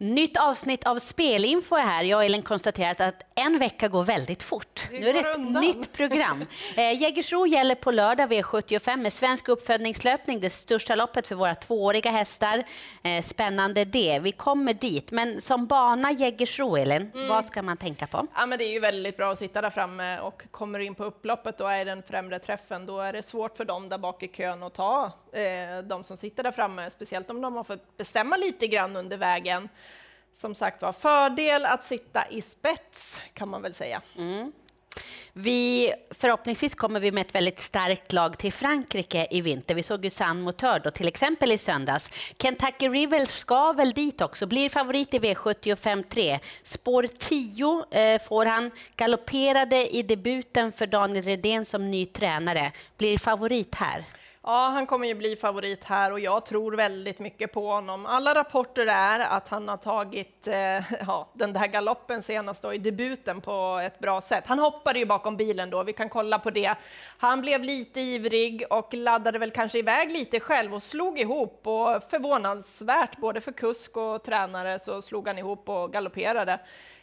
[0.00, 2.04] Nytt avsnitt av Spelinfo är här.
[2.04, 4.88] Jag och Elin konstaterat att en vecka går väldigt fort.
[4.90, 5.62] Det nu är det ett undan.
[5.62, 6.44] nytt program.
[6.76, 12.10] Eh, Jägersro gäller på lördag V75 med svensk uppfödningslöpning, det största loppet för våra tvååriga
[12.10, 12.64] hästar.
[13.02, 14.18] Eh, spännande det.
[14.22, 15.10] Vi kommer dit.
[15.10, 17.28] Men som bana Jägersro, Elin, Mm.
[17.28, 18.26] vad ska man tänka på?
[18.34, 21.04] Ja, men det är ju väldigt bra att sitta där framme och kommer in på
[21.04, 24.28] upploppet och är den främre träffen, då är det svårt för dem där bak i
[24.28, 28.36] kön att ta Eh, de som sitter där framme, speciellt om de har fått bestämma
[28.36, 29.68] lite grann under vägen.
[30.32, 34.02] Som sagt var, fördel att sitta i spets kan man väl säga.
[34.16, 34.52] Mm.
[35.32, 39.74] Vi, förhoppningsvis kommer vi med ett väldigt starkt lag till Frankrike i vinter.
[39.74, 42.34] Vi såg ju San Motör då, till exempel i söndags.
[42.38, 46.38] Kentucky River ska väl dit också, blir favorit i V75 3.
[46.64, 52.72] Spår 10 eh, får han, galopperade i debuten för Daniel Redén som ny tränare.
[52.96, 54.04] Blir favorit här.
[54.50, 58.06] Ja, han kommer ju bli favorit här och jag tror väldigt mycket på honom.
[58.06, 62.78] Alla rapporter är att han har tagit eh, ja, den där galoppen senast då, i
[62.78, 64.44] debuten på ett bra sätt.
[64.46, 66.74] Han hoppade ju bakom bilen då, vi kan kolla på det.
[67.18, 72.02] Han blev lite ivrig och laddade väl kanske iväg lite själv och slog ihop och
[72.10, 76.58] förvånansvärt, både för kusk och tränare, så slog han ihop och galopperade.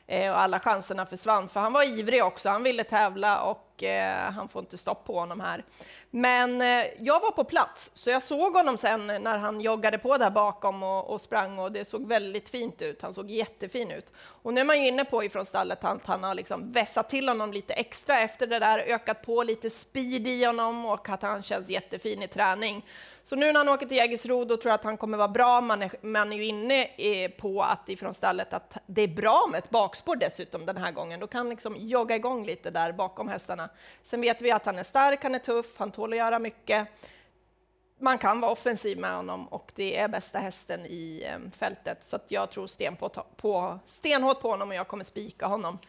[0.08, 2.50] Eh, och alla chanserna försvann, för han var ivrig också.
[2.50, 5.64] Han ville tävla och eh, han får inte stopp på honom här.
[6.10, 10.18] Men eh, jag var på plats, så jag såg honom sen när han joggade på
[10.18, 13.02] där bakom och, och sprang och det såg väldigt fint ut.
[13.02, 14.14] Han såg jättefin ut.
[14.18, 17.28] Och nu är man ju inne på ifrån stallet att han har liksom vässat till
[17.28, 21.44] honom lite extra efter det där, ökat på lite speed i honom och att han
[21.44, 22.86] känns jättefin i träning.
[23.24, 25.62] Så nu när han åker till Jägersro, då tror jag att han kommer vara bra.
[25.62, 29.48] Man är, man är ju inne eh, på att ifrån stallet att det är bra
[29.52, 31.20] med ett bakspår dessutom den här gången.
[31.20, 33.65] Då kan han liksom jogga igång lite där bakom hästarna.
[34.04, 36.88] Sen vet vi att han är stark, han är tuff, han tål att göra mycket.
[38.00, 42.04] Man kan vara offensiv med honom och det är bästa hästen i eh, fältet.
[42.04, 45.80] Så att jag tror sten på, på, stenhårt på honom och jag kommer spika honom.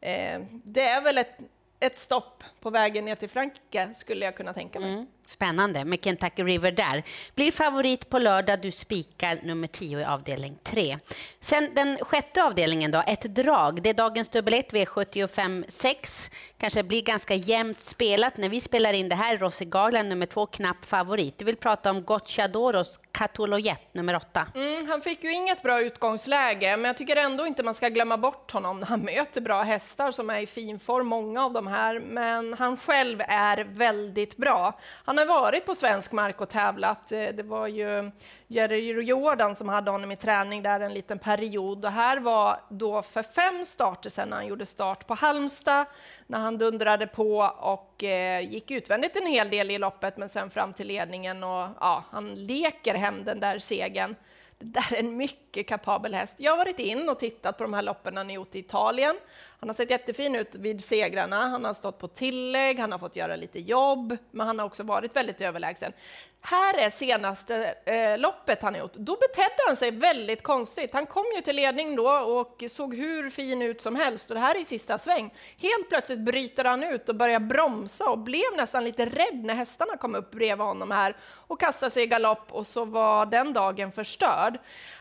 [0.00, 1.38] Eh, det är väl ett,
[1.80, 4.92] ett stopp på vägen ner till Frankrike skulle jag kunna tänka mig.
[4.92, 5.06] Mm.
[5.28, 7.02] Spännande med Kentucky River där.
[7.34, 10.98] Blir favorit på lördag, du spikar nummer 10 i avdelning 3.
[11.40, 13.82] Sen den sjätte avdelningen då, ett drag.
[13.82, 16.30] Det är dagens dubbel 1, V75 6.
[16.58, 18.36] Kanske blir ganska jämnt spelat.
[18.36, 21.38] När vi spelar in det här, Rossi Garland nummer 2, knapp favorit.
[21.38, 24.46] Du vill prata om Gocciadoros Catolojet nummer 8.
[24.54, 28.16] Mm, han fick ju inget bra utgångsläge, men jag tycker ändå inte man ska glömma
[28.16, 28.82] bort honom.
[28.82, 32.76] Han möter bra hästar som är i fin form, många av de här, men han
[32.76, 34.78] själv är väldigt bra.
[35.04, 37.12] Han har varit på svensk mark och tävlat.
[37.12, 38.10] Eh, det var ju
[38.46, 41.84] Jerry Jordan som hade honom i träning där en liten period.
[41.84, 45.86] Och här var då för fem starter sedan när han gjorde start på Halmstad,
[46.26, 50.50] när han dundrade på och eh, gick utvändigt en hel del i loppet, men sen
[50.50, 54.14] fram till ledningen och ja, han leker hem den där segern.
[54.60, 56.34] Det där är en mycket kapabel häst.
[56.36, 59.16] Jag har varit in och tittat på de här loppen han har gjort i Italien.
[59.60, 61.36] Han har sett jättefin ut vid segrarna.
[61.36, 64.82] Han har stått på tillägg, han har fått göra lite jobb, men han har också
[64.82, 65.92] varit väldigt överlägsen.
[66.40, 68.94] Här är senaste eh, loppet han har gjort.
[68.94, 70.92] Då betedde han sig väldigt konstigt.
[70.92, 74.30] Han kom ju till ledning då och såg hur fin ut som helst.
[74.30, 75.34] Och det här är i sista sväng.
[75.58, 79.96] Helt plötsligt bryter han ut och börjar bromsa och blev nästan lite rädd när hästarna
[79.96, 81.16] kom upp bredvid honom här
[81.48, 84.47] och kastade sig i galopp och så var den dagen förstörd.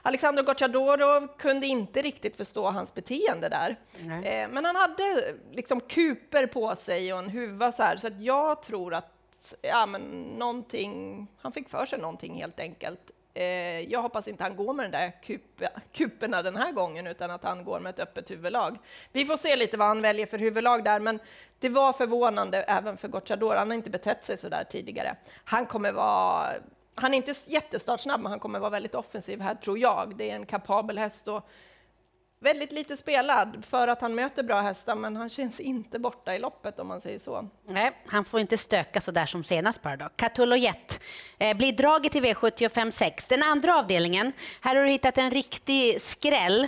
[0.02, 3.76] Alexander Gocciadoro kunde inte riktigt förstå hans beteende där.
[4.24, 8.22] Eh, men han hade liksom kuper på sig och en huva så här, så att
[8.22, 9.14] jag tror att
[9.62, 13.12] ja, men någonting, han fick för sig någonting helt enkelt.
[13.34, 15.64] Eh, jag hoppas inte han går med den där kup,
[15.94, 18.78] kuperna den här gången, utan att han går med ett öppet huvudlag.
[19.12, 21.20] Vi får se lite vad han väljer för huvudlag där, men
[21.60, 23.56] det var förvånande även för Gocciador.
[23.56, 25.16] Han har inte betett sig så där tidigare.
[25.44, 26.54] Han kommer vara
[26.98, 30.18] han är inte jättestartsnabb, men han kommer vara väldigt offensiv här, tror jag.
[30.18, 31.50] Det är en kapabel häst och
[32.40, 36.40] väldigt lite spelad för att han möter bra hästar, men han känns inte borta i
[36.40, 37.48] loppet om man säger så.
[37.68, 40.10] Nej, han får inte stöka så där som senast bara då.
[40.16, 41.00] Catolojet
[41.38, 43.28] eh, blir draget i V75 6.
[43.28, 44.32] Den andra avdelningen,
[44.62, 46.68] här har du hittat en riktig skräll.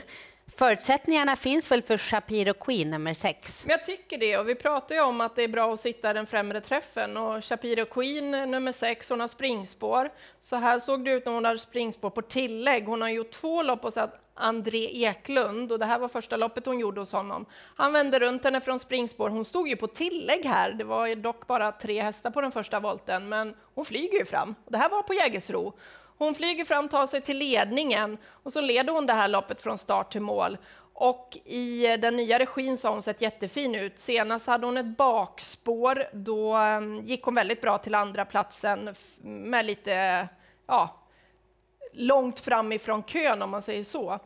[0.60, 3.66] Förutsättningarna finns väl för Shapiro Queen nummer 6?
[3.66, 6.12] Men jag tycker det, och vi pratar ju om att det är bra att sitta
[6.12, 7.18] i den främre träffen.
[7.18, 10.10] Och Shapiro Queen, nummer sex, hon har springspår.
[10.40, 12.86] Så här såg det ut när hon hade springspår på tillägg.
[12.86, 13.98] Hon har gjort två lopp hos
[14.34, 17.46] André Eklund och det här var första loppet hon gjorde hos honom.
[17.76, 19.30] Han vände runt henne från springspår.
[19.30, 20.72] Hon stod ju på tillägg här.
[20.72, 24.26] Det var ju dock bara tre hästar på den första volten, men hon flyger ju
[24.26, 24.56] fram.
[24.66, 25.74] Och det här var på Jägersro.
[26.20, 29.78] Hon flyger fram, tar sig till ledningen och så leder hon det här loppet från
[29.78, 30.58] start till mål.
[30.94, 34.00] Och i den nya regin så har hon sett jättefin ut.
[34.00, 36.08] Senast hade hon ett bakspår.
[36.14, 40.28] Då mm, gick hon väldigt bra till andra platsen med lite,
[40.68, 40.96] ja,
[41.94, 44.20] långt framifrån kön om man säger så.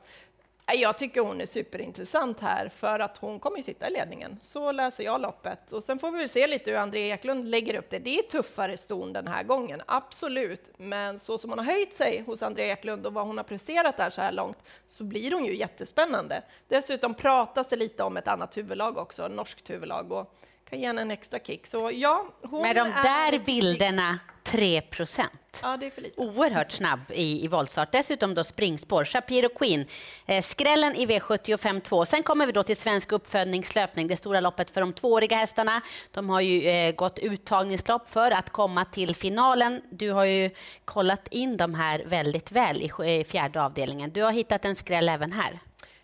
[0.71, 4.39] Äh, jag tycker hon är superintressant här för att hon kommer ju sitta i ledningen.
[4.42, 7.89] Så läser jag loppet och sen får vi se lite hur André Eklund lägger upp
[7.89, 8.00] det.
[8.00, 10.71] Det är tuffare ston den här gången, absolut.
[10.77, 13.98] Men så som hon har höjt sig hos André Eklund och vad hon har presterat
[13.98, 16.44] där så här långt så blir hon ju jättespännande.
[16.68, 20.36] Dessutom pratas det lite om ett annat huvudlag också, norskt huvudlag och
[20.74, 21.68] kan ge henne en extra kick.
[21.68, 25.60] Så ja, hon Med de där bilderna 3 procent.
[25.62, 26.22] Ja, det är för lite.
[26.22, 27.92] Oerhört snabb i, i voltstart.
[27.92, 29.06] Dessutom då springspår.
[29.06, 29.86] Shapiro Queen.
[30.25, 32.06] Eh, skrällen i V75 2.
[32.06, 35.81] Sen kommer vi då till svensk uppfödningslöpning, det stora loppet för de tvååriga hästarna.
[36.12, 39.81] De har ju eh, gått uttagningslopp för att komma till finalen.
[39.92, 40.50] Du har ju
[40.86, 44.12] kollat in de här väldigt väl i, i fjärde avdelningen.
[44.12, 45.60] Du har hittat en skräll även här.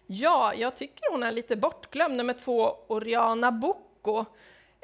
[0.07, 2.17] Ja, jag tycker hon är lite bortglömd.
[2.17, 4.25] Nummer två, Oriana Bocco.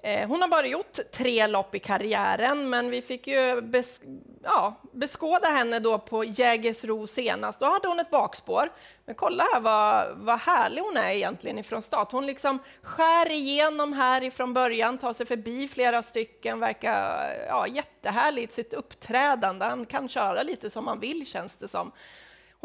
[0.05, 4.01] Eh, hon har bara gjort tre lopp i karriären, men vi fick ju bes
[4.43, 7.59] ja, beskåda henne då på Jägersro senast.
[7.59, 8.71] Då hade hon ett bakspår.
[9.05, 12.11] Men kolla här vad, vad härlig hon är egentligen ifrån start.
[12.11, 18.53] Hon liksom skär igenom här ifrån början, tar sig förbi flera stycken, verkar ja, jättehärligt
[18.53, 19.65] sitt uppträdande.
[19.65, 21.91] Han kan köra lite som han vill känns det som.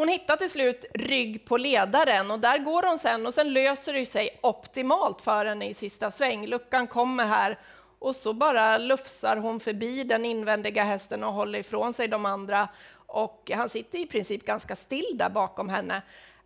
[0.01, 3.93] Hon hittar till slut rygg på ledaren och där går hon sen och sen löser
[3.93, 6.47] det sig optimalt för henne i sista sväng.
[6.47, 7.59] Luckan kommer här
[7.99, 12.69] och så bara lufsar hon förbi den invändiga hästen och håller ifrån sig de andra
[13.07, 16.03] och han sitter i princip ganska still där bakom henne.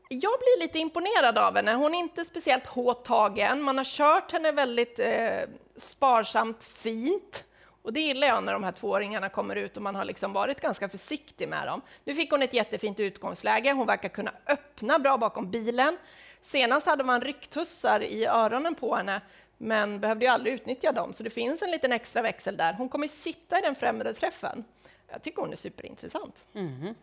[0.09, 1.75] Jag blir lite imponerad av henne.
[1.75, 3.62] Hon är inte speciellt hårt tagen.
[3.62, 5.41] Man har kört henne väldigt eh,
[5.77, 7.45] sparsamt fint.
[7.84, 10.60] Och det gillar jag när de här tvååringarna kommer ut och man har liksom varit
[10.60, 11.81] ganska försiktig med dem.
[12.04, 13.72] Nu fick hon ett jättefint utgångsläge.
[13.72, 15.96] Hon verkar kunna öppna bra bakom bilen.
[16.42, 19.20] Senast hade man rycktussar i öronen på henne,
[19.58, 22.72] men behövde ju aldrig utnyttja dem, så det finns en liten extra växel där.
[22.72, 24.64] Hon kommer sitta i den främre träffen.
[25.10, 26.44] Jag tycker hon är superintressant.
[26.54, 26.94] Mm.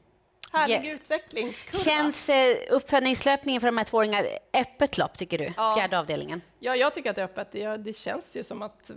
[0.51, 0.95] Härlig yeah.
[0.95, 1.83] utvecklingskurva.
[1.83, 5.53] Känns eh, uppföljningslöpningen för de här tvååringarna öppet lopp, tycker du?
[5.57, 5.75] Ja.
[5.75, 6.41] Fjärde avdelningen.
[6.59, 7.51] Ja, jag tycker att det är öppet.
[7.51, 8.91] Det, det känns ju som att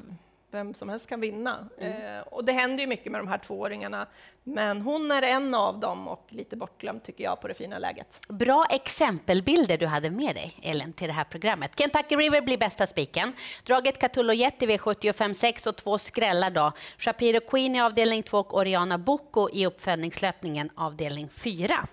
[0.54, 1.68] vem som helst kan vinna.
[1.78, 2.18] Mm.
[2.18, 4.06] Eh, och det händer ju mycket med de här tvååringarna,
[4.42, 8.20] men hon är en av dem och lite bortglömd tycker jag på det fina läget.
[8.28, 11.78] Bra exempelbilder du hade med dig, Ellen, till det här programmet.
[11.78, 13.32] Kentucky River blir bästa spiken.
[13.66, 16.72] Draget Catullo Jet i V75 6 och två skrällar då.
[16.98, 21.86] Shapiro Queen i avdelning 2 och Oriana Bocco i uppföljningslöpningen avdelning 4.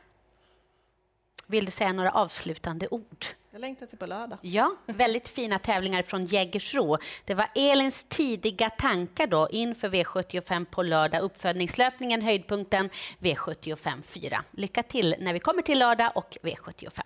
[1.47, 3.25] Vill du säga några avslutande ord?
[3.53, 4.37] Jag längtar till på lördag.
[4.41, 6.97] Ja, väldigt fina tävlingar från Jägersro.
[7.25, 11.21] Det var Elins tidiga tankar då inför V75 på lördag.
[11.21, 12.89] Uppfödningslöpningen, höjdpunkten
[13.19, 14.43] V75 4.
[14.51, 17.01] Lycka till när vi kommer till lördag och V75.